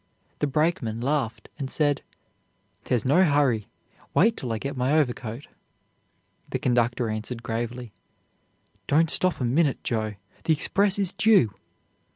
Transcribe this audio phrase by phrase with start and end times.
[0.39, 2.01] The brakeman laughed and said:
[2.85, 3.67] "There's no hurry.
[4.15, 5.45] Wait till I get my overcoat."
[6.49, 7.93] The conductor answered gravely,
[8.87, 10.15] "Don't stop a minute, Joe.
[10.45, 11.53] The express is due."